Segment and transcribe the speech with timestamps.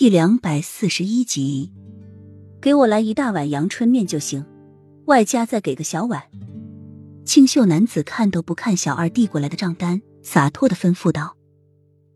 [0.00, 1.72] 第两百四十一集，
[2.60, 4.46] 给我来一大碗阳春面就行，
[5.06, 6.22] 外加再给个小碗。
[7.24, 11.36] 清秀男子看都不看小二递过来的账单，洒脱的吩咐道。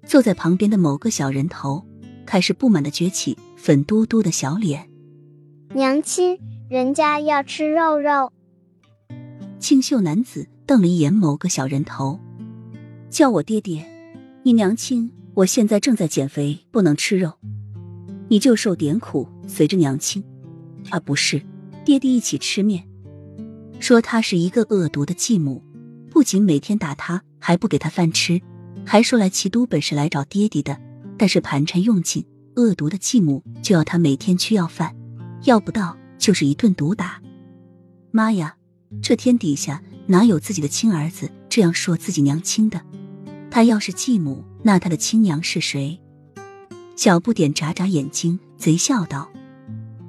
[0.06, 1.84] 坐在旁边的某个小人头
[2.24, 4.89] 开始不满的撅起粉嘟嘟的小脸。
[5.75, 6.39] 娘亲，
[6.71, 8.30] 人家要吃肉肉。
[9.59, 12.21] 清秀男子瞪了一眼某个小人头，
[13.11, 13.85] 叫我爹爹，
[14.45, 17.33] 你娘亲，我现在正在减肥，不能吃肉。
[18.33, 20.25] 你就受点苦，随着娘亲，
[20.89, 21.43] 啊不是，
[21.85, 22.82] 爹爹一起吃面。
[23.79, 25.63] 说他是一个恶毒的继母，
[26.09, 28.40] 不仅每天打他，还不给他饭吃，
[28.87, 30.81] 还说来齐都本是来找爹爹的，
[31.18, 32.25] 但是盘缠用尽，
[32.56, 34.97] 恶毒的继母就要他每天去要饭，
[35.45, 37.20] 要不到就是一顿毒打。
[38.12, 38.56] 妈呀，
[39.03, 42.81] 这天底下哪有自己的亲儿子这样说自己娘亲的？
[43.51, 46.01] 他要是继母，那他的亲娘是谁？
[46.95, 49.31] 小不点眨眨眼睛，贼笑道：“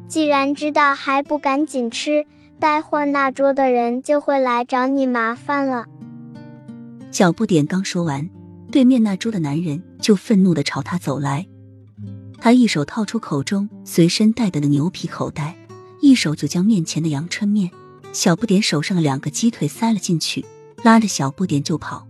[0.08, 2.26] 既然知道，还不赶紧吃，
[2.60, 5.86] 待会儿那桌的人就会来找你麻烦了。”
[7.10, 8.30] 小不点刚说完，
[8.72, 11.48] 对面那桌的男人就愤怒的朝他走来。
[12.40, 15.56] 他一手掏出口中随身带的的牛皮口袋，
[16.02, 17.72] 一手就将面前的阳春面、
[18.12, 20.46] 小不点手上的两个鸡腿塞了进去，
[20.84, 22.06] 拉着小不点就跑，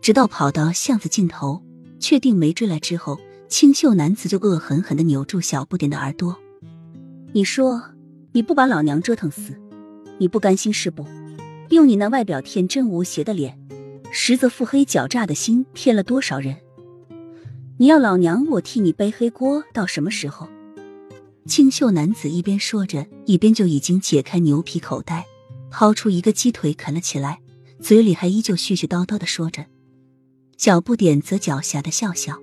[0.00, 1.62] 直到跑到巷子尽头，
[2.00, 3.20] 确定没追来之后。
[3.48, 6.36] 清秀男子就恶狠狠的扭住小不点的耳朵，
[7.32, 7.82] 你说
[8.32, 9.58] 你不把老娘折腾死，
[10.18, 11.06] 你不甘心是不？
[11.70, 13.58] 用你那外表天真无邪的脸，
[14.10, 16.56] 实则腹黑狡诈的心骗了多少人？
[17.78, 20.48] 你要老娘我替你背黑锅到什么时候？
[21.46, 25.26] 清秀男子一边说着，一边就已经解开牛皮口袋，
[25.70, 27.40] 掏出一个鸡腿啃了起来，
[27.80, 29.66] 嘴里还依旧絮絮叨叨的说着。
[30.56, 32.38] 小不点则狡黠的笑笑。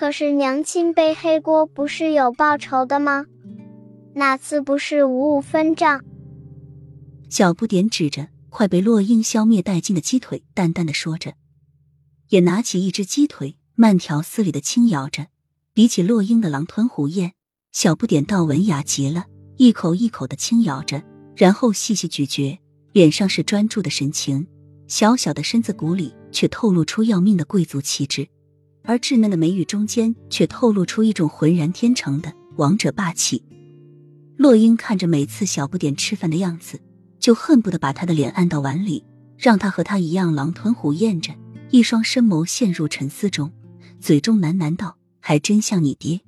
[0.00, 3.26] 可是娘亲背黑锅不是有报酬的吗？
[4.14, 6.02] 哪次不是五五分账？
[7.28, 11.34] 小不点指着快被落英消灭殆尽的鸡腿，淡淡的说着，
[12.30, 15.26] 也拿起一只鸡腿，慢条斯理的轻咬着。
[15.74, 17.34] 比起落英的狼吞虎咽，
[17.70, 19.26] 小不点倒文雅极了，
[19.58, 21.02] 一口一口的轻咬着，
[21.36, 22.58] 然后细细咀嚼，
[22.92, 24.46] 脸上是专注的神情，
[24.88, 28.26] 小小的身子骨里却透露出要命的贵族气质。
[28.90, 33.40] 而稚嫩的眉宇中间，却透露出一种浑然天成的王者霸气。
[34.36, 36.80] 洛英看着每次小不点吃饭的样子，
[37.20, 39.04] 就恨不得把他的脸按到碗里，
[39.38, 41.32] 让他和他一样狼吞虎咽着。
[41.70, 43.52] 一双深眸陷入沉思中，
[44.00, 46.20] 嘴中喃喃道：“还真像你爹。”